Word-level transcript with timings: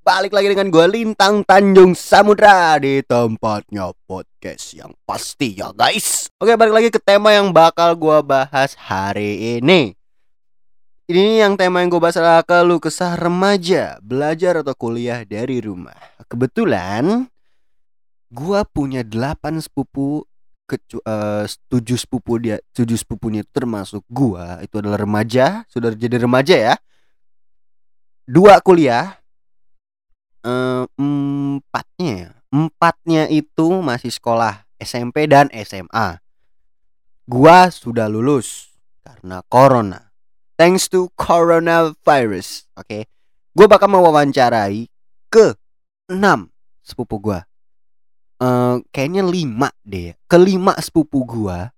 Balik 0.00 0.32
lagi 0.32 0.48
dengan 0.56 0.72
gue 0.72 0.86
Lintang 0.88 1.44
Tanjung 1.44 1.92
Samudra 1.92 2.80
di 2.80 3.04
tempatnya 3.04 3.92
podcast 4.08 4.72
yang 4.72 4.96
pasti 5.04 5.60
ya 5.60 5.68
guys. 5.76 6.32
Oke 6.40 6.56
balik 6.56 6.72
lagi 6.80 6.88
ke 6.88 6.96
tema 6.96 7.36
yang 7.36 7.52
bakal 7.52 7.92
gue 7.92 8.16
bahas 8.24 8.72
hari 8.78 9.60
ini. 9.60 9.92
Ini 11.08 11.44
yang 11.44 11.60
tema 11.60 11.84
yang 11.84 11.92
gue 11.92 12.00
bahas 12.00 12.16
adalah 12.16 12.40
keluh 12.46 12.80
kesah 12.80 13.20
remaja 13.20 14.00
belajar 14.00 14.64
atau 14.64 14.72
kuliah 14.72 15.20
dari 15.28 15.60
rumah. 15.60 15.96
Kebetulan 16.24 17.28
gue 18.28 18.60
punya 18.72 19.00
8 19.04 19.60
sepupu 19.60 20.27
kecu 20.68 21.00
uh, 21.08 21.48
tujuh 21.72 21.96
sepupu 21.96 22.36
dia 22.36 22.60
tujuh 22.76 23.00
sepupunya 23.00 23.40
termasuk 23.48 24.04
gua. 24.12 24.60
Itu 24.60 24.84
adalah 24.84 25.00
remaja 25.00 25.64
sudah 25.72 25.96
jadi 25.96 26.20
remaja 26.20 26.54
ya. 26.54 26.74
Dua 28.28 28.60
kuliah 28.60 29.16
uh, 30.44 30.84
empatnya 31.00 32.36
empatnya 32.52 33.32
itu 33.32 33.80
masih 33.80 34.12
sekolah 34.12 34.68
SMP 34.76 35.24
dan 35.24 35.48
SMA 35.64 36.20
gua 37.24 37.72
sudah 37.72 38.04
lulus 38.04 38.76
karena 39.00 39.40
corona. 39.48 40.12
Thanks 40.60 40.92
to 40.92 41.08
coronavirus 41.16 42.68
oke? 42.76 42.84
Okay? 42.84 43.02
gua 43.56 43.64
bakal 43.64 43.88
mewawancarai 43.88 44.92
ke 45.32 45.56
enam 46.12 46.52
sepupu 46.84 47.16
gua 47.16 47.47
uh, 48.42 48.80
kayaknya 48.90 49.22
lima 49.26 49.68
deh 49.82 50.14
kelima 50.30 50.74
sepupu 50.78 51.22
gua. 51.26 51.70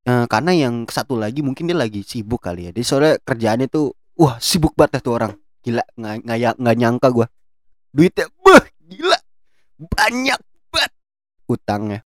Uh, 0.00 0.24
karena 0.32 0.56
yang 0.56 0.88
satu 0.88 1.12
lagi 1.12 1.44
mungkin 1.44 1.68
dia 1.68 1.76
lagi 1.76 2.00
sibuk 2.00 2.40
kali 2.40 2.66
ya. 2.66 2.70
Dia 2.72 2.84
soalnya 2.86 3.14
kerjaannya 3.20 3.68
tuh 3.68 3.92
wah 4.16 4.40
sibuk 4.40 4.72
banget 4.72 5.04
tuh 5.04 5.14
orang. 5.14 5.36
Gila 5.60 5.84
nggak 5.94 6.14
nggak 6.24 6.54
nggak 6.56 6.76
nyangka 6.78 7.08
gua. 7.12 7.26
Duitnya 7.92 8.26
beh 8.40 8.64
gila. 8.88 9.18
Banyak 9.80 10.40
banget 10.72 10.92
utangnya. 11.44 12.00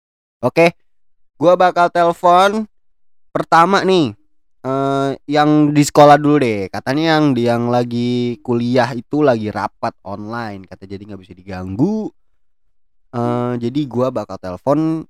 Oke 0.41 0.77
gua 1.41 1.57
bakal 1.59 1.91
telepon 1.91 2.69
pertama 3.35 3.83
nih. 3.83 4.15
Uh, 4.61 5.17
yang 5.25 5.73
di 5.73 5.81
sekolah 5.81 6.21
dulu 6.21 6.37
deh. 6.45 6.69
Katanya 6.69 7.17
yang 7.17 7.33
yang 7.33 7.73
lagi 7.73 8.37
kuliah 8.45 8.93
itu 8.93 9.25
lagi 9.25 9.49
rapat 9.49 9.97
online. 10.05 10.69
Kata 10.69 10.85
jadi 10.85 11.01
nggak 11.01 11.21
bisa 11.25 11.33
diganggu 11.33 12.13
uh, 13.15 13.55
jadi 13.59 13.81
gua 13.87 14.11
bakal 14.11 14.39
telepon 14.39 15.07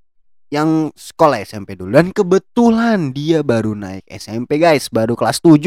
yang 0.50 0.90
sekolah 0.98 1.40
SMP 1.46 1.78
dulu. 1.78 1.94
Dan 1.96 2.10
kebetulan 2.10 3.14
dia 3.14 3.40
baru 3.40 3.72
naik 3.78 4.04
SMP 4.10 4.58
guys. 4.58 4.90
Baru 4.90 5.14
kelas 5.14 5.38
7 5.40 5.62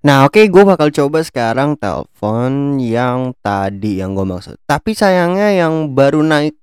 Nah 0.00 0.24
oke 0.24 0.32
okay, 0.40 0.44
gue 0.48 0.64
bakal 0.64 0.88
coba 0.88 1.20
sekarang 1.20 1.76
telepon 1.76 2.80
yang 2.80 3.36
tadi 3.44 4.00
yang 4.00 4.16
gue 4.16 4.24
maksud. 4.24 4.56
Tapi 4.64 4.96
sayangnya 4.96 5.52
yang 5.52 5.92
baru 5.92 6.24
naik 6.24 6.56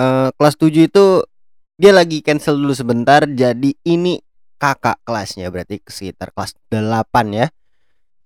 uh, 0.00 0.32
kelas 0.36 0.56
7 0.56 0.88
itu 0.88 1.06
Dia 1.78 1.94
lagi 1.94 2.26
cancel 2.26 2.58
dulu 2.58 2.74
sebentar. 2.74 3.22
Jadi 3.22 3.70
ini 3.86 4.18
kakak 4.58 4.98
kelasnya 5.06 5.46
berarti 5.46 5.78
sekitar 5.86 6.34
kelas 6.34 6.58
8 6.74 7.06
ya. 7.30 7.46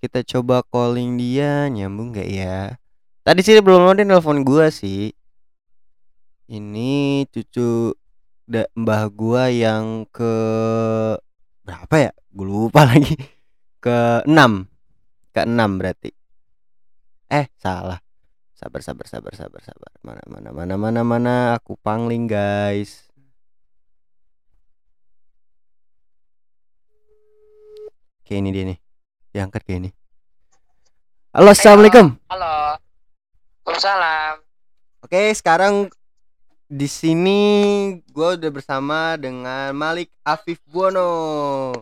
Kita 0.01 0.25
coba 0.25 0.65
calling 0.65 1.21
dia. 1.21 1.69
Nyambung 1.69 2.17
gak 2.17 2.31
ya? 2.33 2.81
Tadi 3.23 3.45
sih 3.45 3.61
belum 3.61 3.93
ada 3.93 4.03
telepon 4.03 4.41
gue 4.41 4.67
sih 4.73 5.13
ini 6.53 7.25
cucu 7.33 7.97
da, 8.45 8.69
mbah 8.77 9.09
gua 9.09 9.49
yang 9.49 10.05
ke 10.13 10.35
berapa 11.65 11.95
ya? 11.97 12.13
Gue 12.29 12.47
lupa 12.47 12.85
lagi. 12.93 13.17
Ke 13.81 14.21
enam. 14.29 14.69
Ke 15.33 15.49
enam 15.49 15.81
berarti. 15.81 16.13
Eh 17.33 17.49
salah. 17.57 18.05
Sabar 18.53 18.85
sabar 18.85 19.09
sabar 19.09 19.33
sabar 19.33 19.61
sabar. 19.65 19.93
Mana 20.05 20.23
mana 20.29 20.49
mana 20.53 20.75
mana 20.77 21.01
mana? 21.03 21.35
Aku 21.57 21.81
pangling 21.81 22.29
guys. 22.29 23.09
Oke 28.23 28.37
ini 28.39 28.53
dia 28.53 28.69
nih. 28.69 28.79
Diangkat 29.33 29.65
kayak 29.65 29.89
ini. 29.89 29.91
Halo. 31.33 31.57
Assalamualaikum. 31.57 32.21
Halo. 32.29 32.77
Waalaikumsalam. 33.65 34.35
Oke 35.03 35.33
sekarang 35.35 35.89
di 36.73 36.89
sini 36.89 37.41
gue 38.01 38.29
udah 38.41 38.49
bersama 38.49 39.21
dengan 39.21 39.77
Malik 39.77 40.09
Afif 40.25 40.57
Buono. 40.65 41.77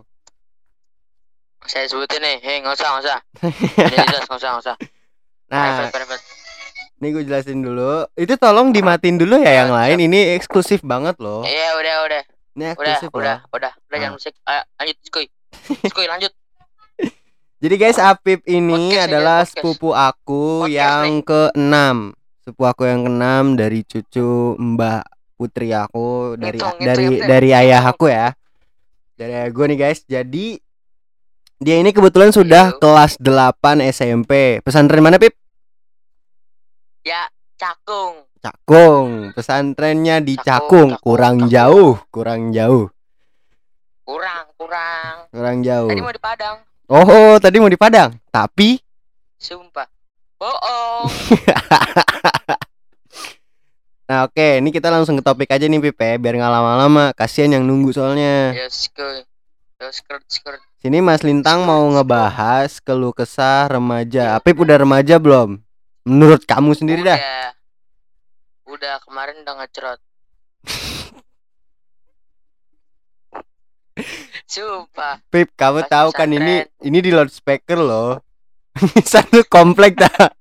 Saya 1.63 1.87
sebutin 1.87 2.19
nih, 2.19 2.43
hei 2.43 2.59
nggak 2.59 2.75
usah 2.75 2.87
nggak 2.91 3.03
usah. 3.07 3.19
jelas 4.11 4.23
nggak 4.27 4.39
usah 4.43 4.49
nggak 4.51 4.63
usah. 4.67 4.75
Nah, 5.47 5.87
ini 6.99 7.07
gue 7.07 7.23
jelasin 7.23 7.63
dulu. 7.63 8.03
Itu 8.19 8.35
tolong 8.35 8.75
dimatin 8.75 9.15
dulu 9.15 9.39
ya 9.39 9.63
yang 9.63 9.71
lain. 9.71 10.11
Ini 10.11 10.35
eksklusif 10.35 10.83
banget 10.83 11.15
loh. 11.23 11.47
Iya 11.47 11.79
udah 11.79 11.95
udah. 12.11 12.23
Ini 12.59 12.63
eksklusif 12.75 13.09
udah, 13.15 13.47
udah, 13.47 13.71
udah, 13.71 13.71
udah, 13.71 13.95
jangan 13.95 14.15
musik. 14.19 14.33
Ayo, 14.43 14.61
lanjut, 14.75 14.97
skuy. 15.07 15.25
Skuy 15.87 16.05
lanjut. 16.11 16.35
Jadi 17.63 17.75
guys, 17.79 17.95
Afif 17.95 18.43
ini 18.43 18.91
podcast 18.91 19.07
adalah 19.07 19.39
ya, 19.39 19.47
sepupu 19.47 19.95
aku 19.95 20.67
podcast 20.67 20.75
yang 20.75 21.07
nih. 21.07 21.23
keenam 21.23 21.97
sepupu 22.41 22.65
aku 22.65 22.89
yang 22.89 23.05
keenam 23.05 23.53
dari 23.53 23.85
cucu 23.85 24.57
Mbak 24.57 25.03
Putri 25.37 25.73
aku 25.73 26.37
dari 26.37 26.57
ngitung, 26.57 26.77
dari 26.81 27.05
ngitung, 27.09 27.29
dari 27.29 27.49
ayah 27.53 27.81
aku 27.85 28.05
ya. 28.09 28.33
Dari 29.17 29.33
ayah 29.37 29.49
gue 29.49 29.65
nih 29.69 29.77
guys. 29.77 30.01
Jadi 30.05 30.57
dia 31.61 31.77
ini 31.77 31.93
kebetulan 31.93 32.33
sudah 32.33 32.73
Yo. 32.73 32.81
kelas 32.81 33.21
8 33.21 33.85
SMP. 33.93 34.61
Pesantren 34.65 35.05
mana, 35.05 35.21
Pip? 35.21 35.37
Ya, 37.05 37.29
Cakung. 37.53 38.25
Cakung. 38.41 39.29
Pesantrennya 39.37 40.25
di 40.25 40.33
Cakung, 40.41 40.97
Cakung. 40.97 40.97
Cakung. 40.97 41.05
kurang 41.05 41.37
Cakung. 41.37 41.53
jauh, 41.53 41.91
kurang 42.09 42.41
jauh. 42.49 42.85
Kurang, 44.01 44.45
kurang. 44.57 45.15
Kurang 45.29 45.57
jauh. 45.61 45.89
Tadi 45.93 46.01
mau 46.01 46.13
di 46.13 46.21
Padang. 46.21 46.57
Oh, 46.89 47.37
tadi 47.37 47.57
mau 47.61 47.69
di 47.69 47.77
Padang. 47.77 48.09
Tapi 48.33 48.81
Sumpah 49.41 50.00
Bohong. 50.41 51.05
nah 54.09 54.25
oke, 54.25 54.33
okay. 54.33 54.57
ini 54.57 54.73
kita 54.73 54.89
langsung 54.89 55.13
ke 55.13 55.21
topik 55.21 55.53
aja 55.53 55.69
nih 55.69 55.77
Pipe, 55.77 56.01
ya, 56.01 56.17
biar 56.17 56.33
nggak 56.33 56.49
lama-lama. 56.49 57.13
Kasihan 57.13 57.53
yang 57.53 57.69
nunggu 57.69 57.93
soalnya. 57.93 58.57
Yes. 58.57 58.89
Yes, 59.81 60.01
skirt, 60.01 60.25
skirt. 60.25 60.57
Sini 60.81 60.97
Mas 60.97 61.21
Lintang 61.21 61.61
mau 61.61 61.85
ngebahas 61.93 62.81
keluh 62.81 63.13
kesah 63.13 63.69
remaja. 63.69 64.33
Apip 64.33 64.65
udah 64.65 64.81
remaja 64.81 65.21
belum? 65.21 65.61
Menurut 66.09 66.41
kamu 66.49 66.73
sendiri 66.73 67.05
udah. 67.05 67.21
dah. 67.21 67.53
Udah, 68.65 68.97
kemarin 69.05 69.45
udah 69.45 69.61
ngecerot. 69.61 70.01
Sumpah. 74.49 75.21
Pip, 75.29 75.53
kamu 75.53 75.85
tahu 75.85 76.09
kan 76.09 76.33
ini 76.33 76.65
ini 76.81 76.97
di 76.97 77.13
loudspeaker 77.13 77.77
loh. 77.77 78.30
Satu 79.11 79.43
komplek 79.47 79.99
dah. 79.99 80.11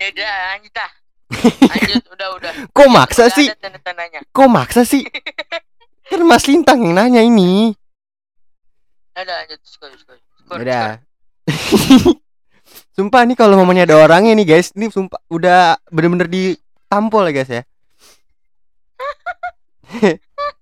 ya 0.00 0.06
udah 0.12 0.32
lanjut 0.54 0.72
dah. 0.74 0.90
Lanjut 1.74 2.06
udah 2.14 2.28
udah. 2.38 2.52
Kok 2.70 2.88
maksa 2.88 3.26
udah 3.26 3.34
sih? 3.34 3.50
Tanda 3.58 3.82
Kok 4.30 4.46
maksa 4.46 4.86
sih? 4.86 5.02
kan 6.06 6.22
Mas 6.22 6.46
Lintang 6.46 6.86
yang 6.86 6.94
nanya 6.94 7.18
ini. 7.18 7.74
Udah 9.18 9.42
lanjut 9.42 9.58
skor 9.66 9.90
skor. 9.98 10.14
skor 10.38 10.62
udah. 10.62 11.02
sumpah 12.94 13.26
nih 13.26 13.34
kalau 13.34 13.58
momennya 13.58 13.90
ada 13.90 13.98
orangnya 13.98 14.38
nih 14.38 14.46
guys, 14.46 14.70
ini 14.78 14.86
sumpah 14.86 15.18
udah 15.26 15.82
bener-bener 15.90 16.30
ditampol 16.30 17.26
ya 17.26 17.32
guys 17.34 17.50
ya. 17.50 17.62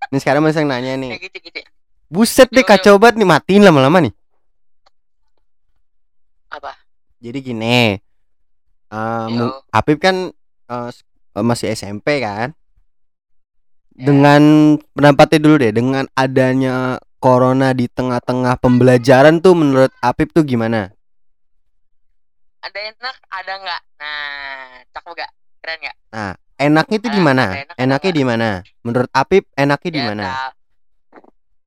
Ini 0.08 0.18
sekarang 0.22 0.46
masih 0.46 0.64
nanya 0.64 0.96
nih. 0.96 1.18
Gitu, 1.20 1.38
gitu. 1.44 1.60
Buset 2.14 2.46
deh 2.54 2.62
kacau 2.62 2.94
banget 2.94 3.18
nih 3.18 3.26
matiin 3.26 3.66
lama-lama 3.66 3.98
nih. 3.98 4.14
Apa? 6.46 6.78
Jadi 7.18 7.38
gini. 7.42 7.98
Um, 8.86 9.50
Apip 9.74 9.98
kan 9.98 10.30
uh, 10.70 10.90
masih 11.42 11.74
SMP 11.74 12.22
kan? 12.22 12.54
Ya. 13.98 14.06
Dengan 14.06 14.42
pendapatnya 14.94 15.38
dulu 15.42 15.54
deh, 15.58 15.74
dengan 15.74 16.06
adanya 16.14 17.02
corona 17.18 17.74
di 17.74 17.90
tengah-tengah 17.90 18.62
pembelajaran 18.62 19.42
tuh 19.42 19.58
menurut 19.58 19.90
Apip 19.98 20.30
tuh 20.30 20.46
gimana? 20.46 20.94
Ada 22.62 22.78
enak, 22.94 23.16
ada 23.26 23.52
enggak? 23.58 23.82
Nah, 23.98 24.22
cakep 24.94 25.12
gak? 25.18 25.30
Keren 25.58 25.78
gak? 25.82 25.96
Nah, 26.14 26.34
enaknya 26.62 26.96
itu 27.02 27.08
di 27.10 27.20
ah, 27.20 27.24
mana? 27.26 27.46
Enak 27.50 27.74
enaknya 27.74 28.12
di 28.14 28.22
mana? 28.22 28.48
Menurut 28.86 29.10
Apip 29.10 29.50
enaknya 29.58 29.90
di 29.90 30.00
ya, 30.00 30.06
mana? 30.06 30.24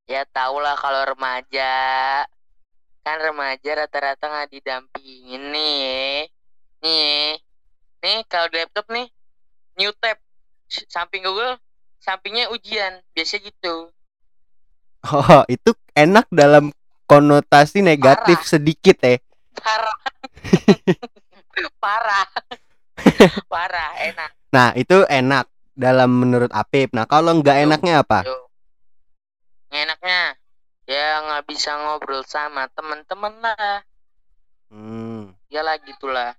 Ya 0.08 0.24
tau 0.32 0.56
lah 0.58 0.72
kalau 0.74 1.04
remaja 1.04 1.72
kan 3.04 3.16
remaja 3.20 3.84
rata-rata 3.84 4.24
nggak 4.24 4.48
didampingin 4.56 5.52
nih 5.52 6.24
nih 6.80 7.36
nih 8.00 8.18
kalau 8.26 8.48
di 8.48 8.56
laptop 8.56 8.88
nih 8.88 9.06
new 9.76 9.92
tab 10.00 10.16
samping 10.88 11.20
Google 11.22 11.60
sampingnya 12.00 12.48
ujian 12.48 13.04
biasa 13.12 13.38
gitu 13.38 13.92
Oh, 14.98 15.46
itu 15.46 15.70
enak 15.94 16.26
dalam 16.26 16.74
konotasi 17.06 17.86
negatif 17.86 18.42
Parah. 18.42 18.50
sedikit 18.50 18.98
ya. 18.98 19.14
parah 19.54 19.98
parah 21.82 22.26
parah 23.46 23.90
enak 24.02 24.30
Nah, 24.48 24.72
itu 24.74 25.04
enak 25.06 25.44
dalam 25.76 26.08
menurut 26.08 26.48
Apip. 26.56 26.96
Nah, 26.96 27.04
kalau 27.04 27.36
nggak 27.36 27.68
enaknya 27.68 28.00
apa? 28.00 28.24
Yo. 28.24 28.47
Enaknya 29.70 30.36
ya 30.84 31.20
nggak 31.20 31.44
bisa 31.44 31.76
ngobrol 31.76 32.24
sama 32.24 32.66
teman-teman 32.72 33.34
lah 33.38 33.84
Hmm. 34.68 35.32
ya 35.48 35.64
lah 35.64 35.80
gitulah 35.80 36.36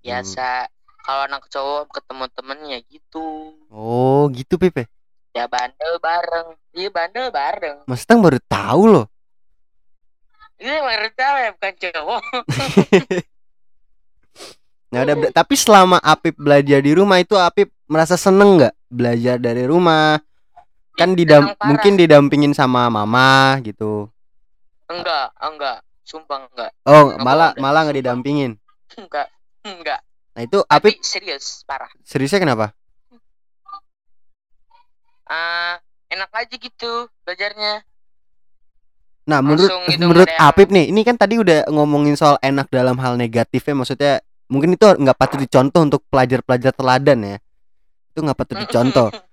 biasa 0.00 0.72
kalau 1.02 1.28
anak 1.28 1.44
cowok 1.46 1.92
ketemu 1.92 2.24
temennya 2.32 2.78
gitu 2.86 3.52
Oh, 3.68 4.24
gitu 4.32 4.56
Pip 4.56 4.72
ya? 4.74 4.86
ya 5.34 5.44
bandel 5.44 6.00
bareng 6.00 6.48
iya 6.72 6.88
bandel 6.88 7.28
bareng 7.28 7.84
Mas 7.84 8.02
Tang 8.02 8.24
baru 8.24 8.40
tahu 8.42 8.82
loh. 8.88 9.06
ini 10.56 10.74
baru 10.74 11.08
cewek 11.12 11.48
bukan 11.54 11.74
cowok 11.76 12.22
Nah, 14.88 15.04
udah 15.04 15.28
tapi 15.28 15.52
selama 15.52 16.00
Apip 16.00 16.32
belajar 16.34 16.80
di 16.80 16.96
rumah 16.96 17.20
itu 17.20 17.36
Apip 17.36 17.68
merasa 17.84 18.16
seneng 18.16 18.56
nggak 18.56 18.72
belajar 18.88 19.36
dari 19.36 19.68
rumah? 19.68 20.16
Kan 20.98 21.14
didam 21.14 21.54
mungkin 21.60 21.94
didampingin 21.94 22.52
sama 22.52 22.86
mama 22.88 23.56
gitu. 23.62 24.10
enggak 24.86 25.30
enggak 25.36 25.78
sumpah 26.02 26.44
enggak 26.44 26.70
Oh, 26.82 27.12
Nggak 27.12 27.20
malah 27.20 27.50
dah, 27.52 27.60
malah 27.60 27.80
nggak 27.84 27.98
didampingin. 27.98 28.52
enggak 28.94 29.28
enggak 29.62 30.00
Nah, 30.32 30.42
itu 30.42 30.58
tapi 30.62 30.94
Apip 30.94 31.02
serius 31.02 31.62
parah 31.62 31.90
seriusnya 32.02 32.40
kenapa? 32.40 32.72
ah 35.26 35.76
enak 36.08 36.30
aja 36.32 36.54
gitu 36.56 36.92
belajarnya 37.22 37.84
Nah, 39.28 39.44
menurut 39.44 39.68
gitu, 39.84 40.00
menurut 40.00 40.24
yang- 40.24 40.40
Apip 40.40 40.72
nih, 40.72 40.88
ini 40.88 41.04
kan 41.04 41.12
tadi 41.14 41.36
udah 41.36 41.68
ngomongin 41.68 42.16
soal 42.16 42.40
enak 42.40 42.72
dalam 42.72 42.96
hal 42.96 43.12
negatifnya, 43.14 43.76
maksudnya 43.76 44.12
mungkin 44.48 44.72
itu 44.72 44.88
nggak 44.88 45.12
patut 45.14 45.36
dicontoh 45.36 45.84
untuk 45.84 46.00
pelajar-pelajar 46.08 46.72
teladan 46.72 47.18
ya. 47.20 47.36
Itu 48.08 48.24
nggak 48.24 48.32
patut 48.34 48.56
dicontoh. 48.56 49.12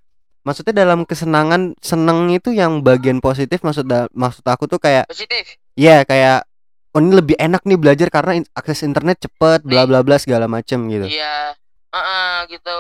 Maksudnya 0.46 0.86
dalam 0.86 1.10
kesenangan 1.10 1.74
seneng 1.82 2.30
itu 2.30 2.54
yang 2.54 2.86
bagian 2.86 3.18
positif 3.18 3.66
maksud 3.66 3.90
da- 3.90 4.06
maksud 4.14 4.46
aku 4.46 4.70
tuh 4.70 4.78
kayak 4.78 5.10
positif? 5.10 5.58
Ya 5.74 6.06
kayak 6.06 6.46
oh 6.94 7.02
ini 7.02 7.18
lebih 7.18 7.36
enak 7.36 7.66
nih 7.66 7.82
belajar 7.82 8.08
karena 8.14 8.40
in- 8.40 8.52
akses 8.54 8.86
internet 8.86 9.18
cepet 9.20 9.66
bla 9.66 9.90
bla 9.90 10.06
bla 10.06 10.22
segala 10.22 10.46
macem 10.46 10.86
gitu. 10.88 11.10
iya. 11.10 11.58
Heeh, 11.90 12.36
gitu. 12.54 12.78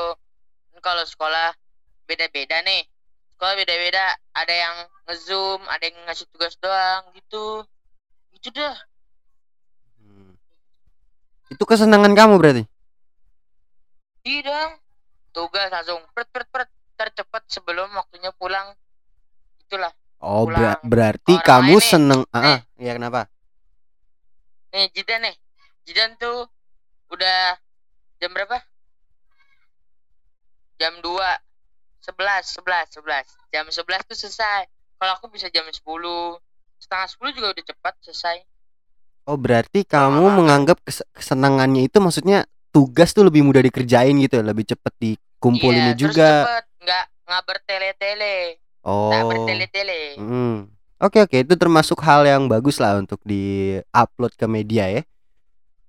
Kan 0.75 0.79
kalau 0.83 1.03
sekolah 1.03 1.57
beda-beda 2.05 2.61
nih. 2.61 2.85
Sekolah 3.33 3.53
beda-beda. 3.57 4.13
Ada 4.31 4.53
yang 4.53 4.75
ngezoom 5.09 5.61
ada 5.65 5.83
yang 5.83 5.97
ngasih 6.05 6.27
tugas 6.29 6.53
doang 6.61 7.01
gitu. 7.17 7.65
Gitu 8.35 8.53
dah. 8.53 8.77
Hmm. 9.97 10.37
Itu 11.49 11.65
kesenangan 11.65 12.13
kamu 12.13 12.37
berarti? 12.37 12.63
iya 14.21 14.41
dong. 14.41 14.71
Tugas 15.31 15.69
langsung 15.69 16.01
pret 16.13 16.29
pret 16.29 16.47
pret 16.49 16.69
tercepat 16.95 17.43
sebelum 17.45 17.91
waktunya 17.93 18.31
pulang. 18.31 18.73
Itulah 19.61 19.91
Oh 20.17 20.43
ber- 20.43 20.55
Pulang. 20.55 20.79
berarti 20.81 21.33
Orang 21.35 21.45
kamu 21.45 21.75
nih, 21.75 21.85
seneng 21.85 22.21
ah 22.29 22.41
nih. 22.41 22.55
ah, 22.55 22.59
ya 22.77 22.91
kenapa? 22.93 23.21
nih 24.71 24.87
Jidan 24.91 25.21
nih. 25.21 25.35
Jidan 25.83 26.11
tuh 26.17 26.47
udah 27.07 27.55
jam 28.17 28.31
berapa? 28.31 28.57
Jam 30.75 30.99
2 30.99 31.07
11 32.01 32.59
11 32.59 32.99
11 32.99 33.23
jam 33.49 33.65
11 33.65 33.75
tuh 34.03 34.17
selesai. 34.17 34.67
Kalau 34.95 35.13
aku 35.13 35.27
bisa 35.27 35.47
jam 35.47 35.63
10 35.63 36.39
setengah 36.77 37.07
10 37.07 37.31
juga 37.33 37.47
udah 37.51 37.65
cepat 37.65 37.93
selesai. 38.01 38.37
Oh 39.25 39.35
berarti 39.35 39.83
kamu 39.83 40.21
menganggap 40.35 40.77
kes- 40.81 41.05
kesenangannya 41.11 41.85
itu 41.85 41.97
maksudnya 41.97 42.43
tugas 42.69 43.09
tuh 43.09 43.23
lebih 43.23 43.41
mudah 43.41 43.59
dikerjain 43.59 44.13
gitu, 44.17 44.37
lebih 44.39 44.65
cepet 44.65 44.93
dikumpulinnya 44.95 45.91
Iya, 45.91 45.97
terus 45.97 46.13
juga. 46.13 46.29
cepet 46.43 46.64
nggak 47.35 47.43
nggak 47.43 47.43
bertele-tele 47.43 48.37
nggak 48.85 49.23
Oh. 49.23 49.27
bertele-tele 49.27 50.01
Hmm. 50.15 50.57
Oke 50.95 51.19
oke 51.19 51.43
itu 51.43 51.53
termasuk 51.59 51.99
hal 51.99 52.23
yang 52.23 52.47
bagus 52.47 52.79
lah 52.79 52.95
untuk 52.95 53.19
di-upload 53.27 54.31
ke 54.39 54.47
media 54.47 54.87
ya. 54.87 55.03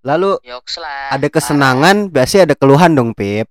Lalu 0.02 0.42
yoks 0.42 0.82
lah 0.82 1.14
ada 1.14 1.26
kesenangan, 1.30 2.10
pasti 2.10 2.42
ada 2.42 2.58
keluhan 2.58 2.94
dong, 2.94 3.14
Pip. 3.14 3.46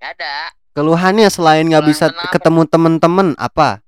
parah. 0.00 0.08
ada 0.16 0.34
Keluhannya 0.74 1.28
selain 1.30 1.68
nggak 1.68 1.86
bisa 1.86 2.10
kenapa? 2.10 2.32
ketemu 2.32 2.62
temen-temen 2.66 3.28
apa? 3.36 3.80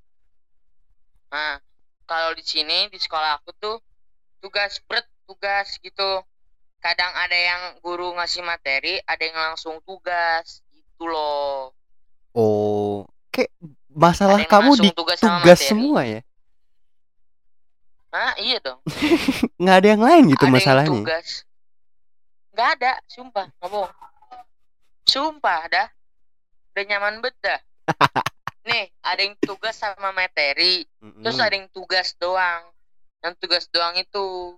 nah 1.27 1.61
kalau 2.07 2.33
di 2.33 2.41
sini 2.41 2.89
di 2.89 2.97
sekolah 2.97 3.43
aku 3.43 3.53
tuh 3.61 3.77
tugas 4.41 4.81
berat 4.89 5.05
tugas 5.27 5.77
gitu 5.83 6.25
kadang 6.79 7.13
ada 7.13 7.35
yang 7.37 7.63
guru 7.85 8.15
ngasih 8.17 8.41
materi 8.41 8.97
ada 9.05 9.21
yang 9.21 9.37
langsung 9.37 9.83
tugas 9.85 10.65
gitu 10.73 11.05
loh 11.05 11.76
Oh, 12.37 13.09
kayak 13.33 13.49
masalah 13.89 14.45
yang 14.45 14.51
kamu 14.53 14.73
di 14.77 14.91
tugas 14.93 15.17
tugas 15.17 15.59
semua 15.65 16.05
ya? 16.05 16.21
ah 18.17 18.33
iya 18.41 18.57
dong 18.65 18.81
Nggak 19.61 19.77
ada 19.77 19.89
yang 19.93 20.03
lain 20.05 20.23
gitu 20.33 20.41
ada 20.41 20.49
yang 20.49 20.57
masalahnya. 20.57 20.89
tugas 21.05 21.29
nggak 22.57 22.69
ada 22.81 22.93
sumpah 23.05 23.45
nggak 23.53 23.69
bohong 23.69 23.93
sumpah 25.05 25.61
dah 25.69 25.89
udah 26.73 26.85
nyaman 26.89 27.21
bet 27.21 27.37
dah 27.45 27.61
nih 28.69 28.89
ada 29.05 29.21
yang 29.21 29.37
tugas 29.37 29.77
sama 29.77 30.17
materi 30.17 30.89
terus 31.21 31.37
Mm-mm. 31.37 31.45
ada 31.45 31.55
yang 31.61 31.69
tugas 31.69 32.17
doang 32.17 32.65
yang 33.21 33.37
tugas 33.37 33.69
doang 33.69 33.93
itu 34.01 34.57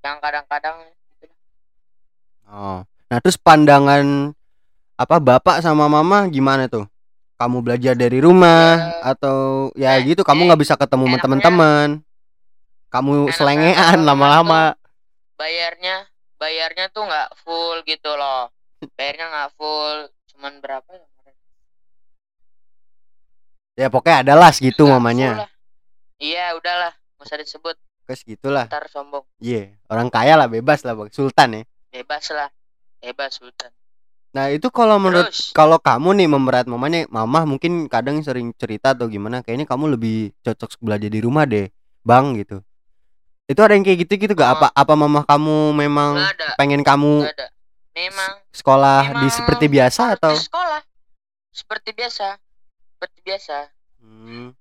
yang 0.00 0.16
kadang-kadang 0.22 0.86
gitu. 1.20 1.34
Oh. 2.46 2.80
Nah, 3.10 3.18
terus 3.18 3.34
pandangan 3.34 4.30
apa 4.94 5.16
bapak 5.18 5.58
sama 5.58 5.90
mama 5.90 6.30
gimana 6.30 6.70
tuh? 6.70 6.86
Kamu 7.36 7.60
belajar 7.60 7.92
dari 7.92 8.16
rumah 8.16 8.80
Ya. 8.96 9.12
atau 9.12 9.68
ya 9.76 10.00
Eh, 10.00 10.08
gitu 10.08 10.24
kamu 10.24 10.40
eh, 10.40 10.46
nggak 10.48 10.60
bisa 10.60 10.74
ketemu 10.74 11.20
teman-teman. 11.20 11.88
Kamu 12.88 13.12
enaknya 13.28 13.34
selengean 13.34 13.98
lama-lama. 14.02 14.72
bayarnya 15.36 16.08
bayarnya 16.34 16.88
tuh 16.88 17.04
nggak 17.04 17.28
full 17.38 17.84
gitu 17.84 18.08
loh 18.10 18.48
bayarnya 18.96 19.26
nggak 19.28 19.50
full 19.52 19.98
cuman 20.32 20.52
berapa 20.60 20.88
ya? 20.88 21.04
Ya 23.76 23.86
pokoknya 23.86 24.24
ada 24.24 24.34
lah 24.34 24.48
segitu 24.48 24.88
Nggak 24.88 24.96
mamanya. 24.96 25.30
iya 26.16 26.56
udahlah 26.56 26.96
nggak 27.14 27.26
usah 27.26 27.36
disebut 27.36 27.76
Kes 28.06 28.22
gitulah. 28.22 28.64
ntar 28.64 28.88
sombong 28.88 29.28
Iya, 29.36 29.76
orang 29.86 30.08
kaya 30.08 30.38
lah 30.38 30.46
bebas 30.46 30.80
lah 30.80 30.94
Bang. 30.94 31.10
Sultan 31.10 31.48
ya. 31.52 31.62
bebas 31.92 32.24
lah 32.30 32.48
bebas 32.98 33.36
sultan 33.36 33.68
Nah, 34.36 34.52
itu 34.52 34.68
kalau 34.68 35.00
menurut 35.00 35.32
terus 35.32 35.56
kalau 35.56 35.80
kamu 35.80 36.20
nih 36.20 36.28
memberat 36.28 36.68
mamanya, 36.68 37.08
mama 37.08 37.48
mungkin 37.48 37.88
kadang 37.88 38.20
sering 38.20 38.52
cerita 38.52 38.92
atau 38.92 39.08
gimana, 39.08 39.40
kayaknya 39.40 39.64
kamu 39.64 39.96
lebih 39.96 40.36
cocok 40.44 40.76
belajar 40.84 41.08
di 41.08 41.24
rumah 41.24 41.48
deh, 41.48 41.72
Bang 42.04 42.36
gitu. 42.36 42.60
Itu 43.48 43.64
ada 43.64 43.72
yang 43.72 43.86
kayak 43.86 44.04
gitu 44.04 44.28
gitu 44.28 44.32
gak? 44.36 44.44
Oh. 44.44 44.54
Apa 44.60 44.68
apa 44.76 44.92
mama 44.92 45.24
kamu 45.24 45.72
memang 45.72 46.20
pengen 46.60 46.84
kamu 46.84 47.24
ada 47.24 47.48
memang 47.96 48.32
sekolah 48.52 49.00
di 49.08 49.24
memang 49.24 49.32
seperti 49.32 49.66
biasa 49.72 50.02
atau? 50.20 50.36
di 50.36 50.44
sekolah 50.44 50.80
seperti 51.48 51.90
biasa 51.96 52.26
seperti 52.92 53.18
biasa 53.24 53.56
Hmm. 54.06 54.54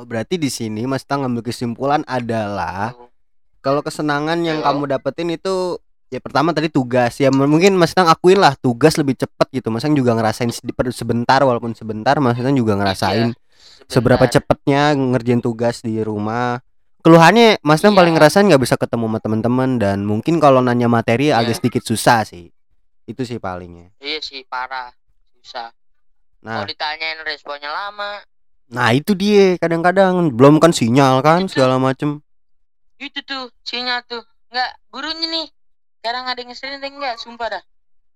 Oh, 0.00 0.08
berarti 0.08 0.40
di 0.40 0.48
sini 0.48 0.88
Mas 0.88 1.04
Tang 1.04 1.20
ngambil 1.20 1.52
kesimpulan 1.52 2.00
adalah 2.08 2.96
Tuh. 2.96 3.12
kalau 3.60 3.84
kesenangan 3.84 4.40
yang 4.40 4.64
Yo. 4.64 4.64
kamu 4.64 4.96
dapetin 4.96 5.28
itu 5.28 5.76
ya 6.10 6.18
pertama 6.18 6.50
tadi 6.50 6.66
tugas. 6.68 7.16
Ya 7.16 7.30
mungkin 7.30 7.78
Mas 7.78 7.94
Tang 7.94 8.10
akuin 8.10 8.42
lah 8.42 8.58
tugas 8.58 8.98
lebih 8.98 9.14
cepet 9.16 9.46
gitu. 9.54 9.70
Mas 9.70 9.86
Tang 9.86 9.94
juga 9.94 10.12
ngerasain 10.18 10.50
sebentar 10.90 11.40
walaupun 11.46 11.72
sebentar 11.72 12.18
Mas 12.18 12.36
Tang 12.36 12.52
juga 12.52 12.74
ngerasain 12.76 13.32
Iya, 13.32 13.38
seberapa 13.86 14.26
cepetnya 14.26 14.92
ngerjain 14.94 15.40
tugas 15.40 15.80
di 15.80 16.02
rumah. 16.02 16.58
Keluhannya 17.00 17.62
Mas 17.64 17.80
Tang 17.80 17.94
Iya. 17.94 17.98
paling 18.02 18.14
ngerasain 18.18 18.44
nggak 18.44 18.60
bisa 18.60 18.76
ketemu 18.76 19.06
sama 19.08 19.18
teman-teman 19.22 19.70
dan 19.80 20.04
mungkin 20.04 20.36
kalau 20.36 20.60
nanya 20.60 20.90
materi 20.90 21.30
Iya. 21.32 21.40
agak 21.40 21.62
sedikit 21.62 21.82
susah 21.86 22.26
sih. 22.26 22.50
Itu 23.08 23.24
sih 23.24 23.38
palingnya. 23.40 23.94
Iya 24.02 24.20
sih 24.20 24.44
parah. 24.44 24.92
Susah. 25.40 25.72
Nah. 26.44 26.62
Kalau 26.62 26.68
ditanyain 26.68 27.18
responnya 27.24 27.70
lama. 27.70 28.20
Nah 28.70 28.94
itu 28.94 29.14
dia. 29.18 29.56
Kadang-kadang 29.58 30.30
belum 30.34 30.58
kan 30.58 30.70
sinyal 30.70 31.22
kan 31.24 31.46
Itu. 31.46 31.56
segala 31.58 31.80
macem. 31.80 32.20
Itu 33.00 33.18
tuh 33.24 33.48
sinyal 33.64 34.04
tuh. 34.06 34.22
Nggak 34.50 34.70
gurunya 34.90 35.26
nih 35.30 35.46
sekarang 36.00 36.24
ada 36.32 36.40
yang 36.40 36.48
ngeselin 36.48 36.80
ada 36.80 36.86
yang 36.88 36.96
enggak 36.96 37.16
sumpah 37.20 37.48
dah 37.60 37.62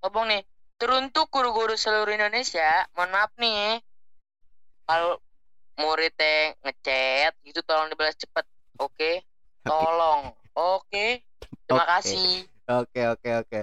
ngomong 0.01 0.25
nih 0.33 0.43
teruntuk 0.81 1.29
guru-guru 1.29 1.77
seluruh 1.77 2.17
Indonesia 2.17 2.89
mohon 2.97 3.13
maaf 3.13 3.31
nih 3.37 3.79
kalau 4.89 5.21
muridnya 5.77 6.57
ngechat 6.65 7.37
gitu 7.45 7.61
tolong 7.69 7.93
dibalas 7.93 8.17
cepet 8.17 8.49
oke 8.81 9.11
tolong 9.63 10.33
oke 10.57 11.07
terima 11.69 11.85
Oke. 11.85 11.93
kasih 11.93 12.49
Oke 12.65 13.05
oke 13.05 13.31
oke. 13.45 13.61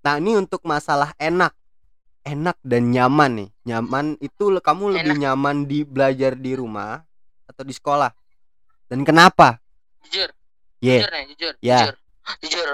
Nah 0.00 0.16
ini 0.16 0.32
untuk 0.40 0.64
masalah 0.64 1.12
enak, 1.20 1.52
enak 2.24 2.56
dan 2.64 2.88
nyaman 2.88 3.44
nih. 3.44 3.50
Nyaman 3.68 4.16
itu 4.24 4.48
kamu 4.64 4.96
lebih 4.96 5.20
nyaman 5.20 5.68
di 5.68 5.84
belajar 5.84 6.32
di 6.32 6.56
rumah 6.56 7.04
atau 7.44 7.68
di 7.68 7.76
sekolah? 7.76 8.08
Dan 8.88 9.04
kenapa? 9.04 9.60
Jujur, 10.08 10.32
Yeah. 10.80 11.04
jujur 11.04 11.10
nih, 11.12 11.24
jujur, 11.36 11.54
Ya. 11.60 11.80
jujur, 11.84 11.94
jujur, 12.48 12.68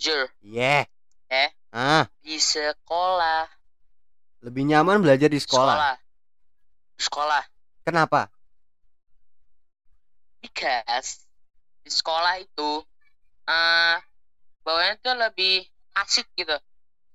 jujur. 0.00 0.32
Yeah. 0.40 0.88
Eh? 1.28 1.52
Ah, 1.70 2.08
Di 2.24 2.40
sekolah, 2.40 3.44
lebih 4.40 4.64
nyaman 4.64 5.04
belajar 5.04 5.28
di 5.28 5.36
sekolah. 5.36 5.76
sekolah, 5.76 5.96
sekolah. 6.96 7.44
Kenapa? 7.84 8.32
Because 10.40 11.28
di 11.84 11.92
sekolah 11.92 12.40
itu 12.40 12.80
eh 13.44 13.96
bawahnya 14.64 14.96
tuh 15.04 15.14
lebih 15.20 15.68
asik 16.00 16.24
gitu. 16.34 16.56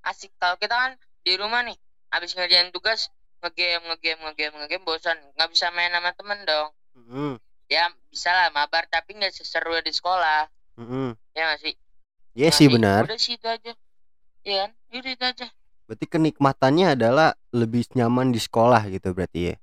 Asik 0.05 0.29
kalau 0.37 0.55
kita 0.61 0.77
kan 0.77 0.91
di 1.25 1.33
rumah 1.41 1.65
nih 1.65 1.75
habis 2.13 2.37
ngerjain 2.37 2.69
tugas 2.69 3.09
ngegame 3.41 3.81
ngegame 3.89 4.21
ngegame 4.29 4.55
ngegame 4.61 4.85
bosan 4.85 5.17
nggak 5.35 5.49
bisa 5.51 5.73
main 5.73 5.89
sama 5.91 6.13
temen 6.13 6.39
dong 6.45 6.69
Mm-mm. 6.97 7.33
ya 7.69 7.89
bisa 8.09 8.29
lah 8.33 8.47
mabar 8.53 8.85
tapi 8.89 9.17
nggak 9.17 9.33
seseru 9.33 9.73
di 9.81 9.89
sekolah 9.93 10.45
Mm-mm. 10.79 11.13
ya 11.33 11.41
nggak 11.49 11.61
sih 11.65 11.73
Iya 12.35 12.45
Ya 12.45 12.51
sih 12.51 12.57
sih, 12.61 12.67
benar. 12.69 13.07
udah 13.07 13.15
sih 13.17 13.33
itu 13.33 13.47
aja 13.47 13.71
iya 14.43 14.67
kan 14.67 14.71
udah 14.93 15.11
itu 15.11 15.25
aja 15.25 15.47
Berarti 15.85 16.05
kenikmatannya 16.07 16.87
adalah 16.93 17.29
lebih 17.51 17.85
nyaman 17.93 18.29
di 18.29 18.37
sekolah 18.37 18.89
gitu 18.89 19.13
berarti 19.13 19.39
ya. 19.47 19.55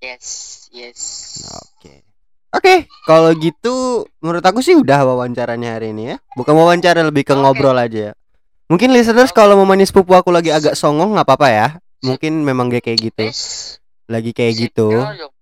yes 0.00 0.26
yes 0.68 1.00
Oke. 1.46 2.02
Oke, 2.50 2.74
kalau 3.06 3.30
gitu 3.32 4.02
menurut 4.18 4.42
aku 4.42 4.58
sih 4.58 4.74
udah 4.74 5.06
wawancaranya 5.06 5.78
hari 5.78 5.94
ini 5.94 6.10
ya. 6.10 6.16
Bukan 6.34 6.50
wawancara 6.50 6.98
lebih 7.00 7.22
ke 7.22 7.30
Oke. 7.30 7.38
ngobrol 7.38 7.78
aja. 7.78 8.18
Mungkin 8.66 8.90
listeners 8.90 9.30
kalau 9.30 9.54
mau 9.54 9.64
manis 9.64 9.88
sepupu 9.88 10.10
aku 10.12 10.28
lagi 10.28 10.50
agak 10.50 10.74
songong 10.74 11.14
nggak 11.14 11.22
apa-apa 11.24 11.48
ya. 11.48 11.68
Mungkin 12.02 12.42
memang 12.42 12.66
kayak 12.68 12.98
gitu. 13.00 13.22
Yes. 13.24 13.78
Lagi 14.04 14.34
kayak 14.34 14.58
gitu. 14.58 14.90
jangan 14.90 15.14
dong, 15.16 15.32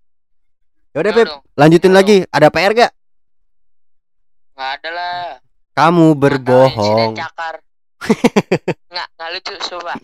Ya 0.91 0.99
udah 0.99 1.05
jangan 1.07 1.17
Pep, 1.17 1.29
dong. 1.33 1.41
lanjutin 1.57 1.93
lagi. 1.93 2.17
Ada 2.29 2.49
PR 2.49 2.73
gak? 2.75 2.93
nggak 4.53 4.71
ada 4.77 4.89
lah 4.93 5.17
Kamu 5.79 6.19
berbohong. 6.19 7.15
insiden 7.15 7.15
cakar? 7.15 7.55
Nggak 8.91 9.09
nggak 9.15 9.29
lucu 9.31 9.55
coba. 9.71 9.95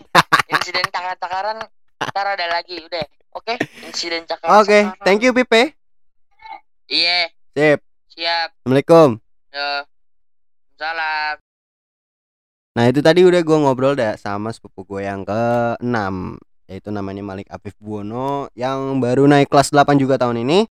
Insiden 0.46 0.86
cakar 0.86 1.18
cakaran 1.18 1.58
ntar 1.98 2.26
ada 2.38 2.46
lagi 2.46 2.78
udah. 2.78 3.02
Oke? 3.34 3.58
Insiden 3.82 4.22
cakar 4.22 4.62
Oke, 4.62 4.86
thank 5.02 5.26
you 5.26 5.34
Pipe. 5.34 5.74
iya. 6.86 7.26
Sip. 7.58 7.82
siap. 8.06 8.54
Assalamualaikum. 8.62 9.18
yo. 9.50 9.70
Salam. 10.78 11.42
Nah 12.74 12.84
itu 12.86 13.02
tadi 13.02 13.26
udah 13.26 13.42
gue 13.42 13.58
ngobrol 13.58 13.98
dah 13.98 14.14
sama 14.14 14.54
sepupu 14.54 14.82
gue 14.86 15.06
yang 15.06 15.22
ke-6 15.22 15.98
Yaitu 16.66 16.90
namanya 16.90 17.22
Malik 17.22 17.46
Afif 17.46 17.78
Buwono 17.78 18.50
Yang 18.58 18.98
baru 18.98 19.30
naik 19.30 19.46
kelas 19.46 19.70
8 19.70 19.94
juga 19.94 20.18
tahun 20.18 20.42
ini 20.42 20.66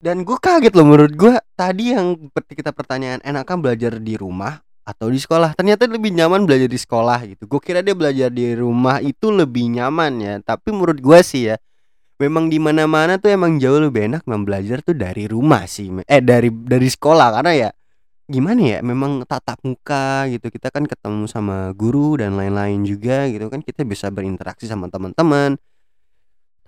Dan 0.00 0.24
gue 0.24 0.38
kaget 0.40 0.72
loh 0.72 0.88
menurut 0.88 1.12
gue 1.12 1.36
Tadi 1.52 1.92
yang 1.92 2.32
kita 2.32 2.72
pertanyaan 2.72 3.20
Enakan 3.20 3.60
belajar 3.60 4.00
di 4.00 4.16
rumah 4.16 4.64
atau 4.80 5.12
di 5.12 5.20
sekolah? 5.20 5.54
Ternyata 5.54 5.86
lebih 5.86 6.10
nyaman 6.16 6.48
belajar 6.48 6.66
di 6.66 6.80
sekolah 6.80 7.22
gitu. 7.28 7.44
Gue 7.46 7.60
kira 7.62 7.84
dia 7.84 7.94
belajar 7.94 8.32
di 8.32 8.56
rumah 8.56 8.98
itu 8.98 9.28
lebih 9.28 9.70
nyaman 9.76 10.12
ya. 10.18 10.34
Tapi 10.40 10.72
menurut 10.72 10.98
gue 10.98 11.20
sih 11.20 11.52
ya 11.52 11.60
Memang 12.20 12.52
di 12.52 12.60
mana 12.60 12.84
mana 12.84 13.16
tuh 13.16 13.32
emang 13.32 13.56
jauh 13.56 13.80
lebih 13.80 14.12
enak 14.12 14.28
memang 14.28 14.44
belajar 14.44 14.84
tuh 14.84 14.92
dari 14.92 15.24
rumah 15.24 15.64
sih. 15.64 15.88
Eh 16.04 16.20
dari 16.20 16.52
dari 16.52 16.84
sekolah. 16.84 17.40
Karena 17.40 17.52
ya 17.56 17.70
gimana 18.28 18.60
ya 18.60 18.78
memang 18.84 19.24
tatap 19.24 19.56
muka 19.64 20.28
gitu. 20.28 20.52
Kita 20.52 20.68
kan 20.68 20.84
ketemu 20.84 21.24
sama 21.24 21.72
guru 21.72 22.20
dan 22.20 22.36
lain-lain 22.36 22.84
juga 22.84 23.24
gitu 23.24 23.48
kan. 23.48 23.64
Kita 23.64 23.88
bisa 23.88 24.12
berinteraksi 24.12 24.68
sama 24.68 24.92
teman-teman 24.92 25.56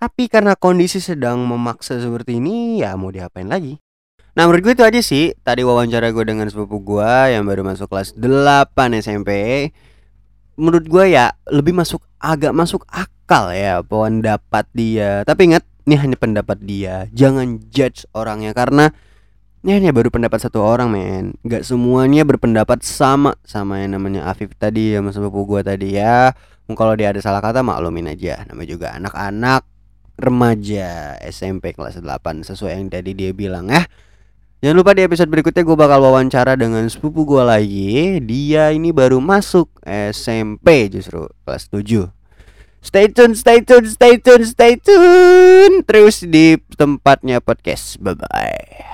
tapi 0.02 0.26
karena 0.26 0.58
kondisi 0.58 0.98
sedang 0.98 1.46
memaksa 1.46 2.02
seperti 2.02 2.42
ini 2.42 2.82
ya 2.82 2.98
mau 2.98 3.14
diapain 3.14 3.46
lagi. 3.46 3.78
Nah 4.34 4.50
menurut 4.50 4.66
gue 4.66 4.74
itu 4.74 4.82
aja 4.82 4.98
sih. 4.98 5.30
Tadi 5.46 5.62
wawancara 5.62 6.10
gue 6.10 6.26
dengan 6.26 6.50
sepupu 6.50 6.82
gue 6.82 7.14
yang 7.30 7.46
baru 7.46 7.62
masuk 7.62 7.86
kelas 7.86 8.18
8 8.18 8.98
SMP 8.98 9.30
menurut 10.58 10.90
gue 10.90 11.14
ya 11.14 11.30
lebih 11.46 11.70
masuk 11.70 12.02
agak 12.18 12.50
masuk 12.50 12.82
akal 12.90 13.54
ya 13.54 13.78
pendapat 13.86 14.66
dia. 14.74 15.22
Tapi 15.22 15.54
ingat 15.54 15.62
ini 15.86 15.94
hanya 15.94 16.18
pendapat 16.18 16.58
dia. 16.58 17.06
Jangan 17.14 17.62
judge 17.70 18.02
orangnya 18.10 18.50
karena 18.58 18.90
ini 19.62 19.78
hanya 19.78 19.94
baru 19.94 20.10
pendapat 20.10 20.42
satu 20.42 20.66
orang 20.66 20.90
men. 20.90 21.38
Gak 21.46 21.62
semuanya 21.62 22.26
berpendapat 22.26 22.82
sama 22.82 23.38
Sama 23.46 23.78
yang 23.78 23.94
namanya 23.94 24.26
Afif 24.26 24.58
tadi 24.58 24.98
Sama 24.98 25.14
sepupu 25.14 25.46
gua 25.46 25.62
tadi 25.62 25.94
ya. 25.94 26.34
Kalau 26.66 26.98
dia 26.98 27.14
ada 27.14 27.22
salah 27.22 27.38
kata 27.38 27.62
maklumin 27.62 28.10
aja. 28.10 28.42
Namanya 28.50 28.66
juga 28.66 28.98
anak-anak 28.98 29.71
remaja 30.22 31.18
SMP 31.26 31.74
kelas 31.74 31.98
8 31.98 32.46
Sesuai 32.46 32.78
yang 32.78 32.88
tadi 32.88 33.12
dia 33.12 33.34
bilang 33.34 33.66
ya. 33.66 33.84
Jangan 34.62 34.78
lupa 34.78 34.94
di 34.94 35.02
episode 35.02 35.26
berikutnya 35.26 35.66
gue 35.66 35.74
bakal 35.74 35.98
wawancara 36.06 36.54
dengan 36.54 36.86
sepupu 36.86 37.26
gua 37.26 37.58
lagi. 37.58 38.22
Dia 38.22 38.70
ini 38.70 38.94
baru 38.94 39.18
masuk 39.18 39.66
SMP 40.14 40.86
justru 40.86 41.26
kelas 41.42 41.66
7 41.66 42.06
Stay 42.82 43.06
tune, 43.14 43.38
stay 43.38 43.62
tune, 43.62 43.86
stay 43.86 44.18
tune, 44.18 44.42
stay 44.42 44.74
tune. 44.74 45.86
Terus 45.86 46.26
di 46.26 46.58
tempatnya 46.74 47.38
podcast. 47.38 47.98
Bye-bye 48.02 48.91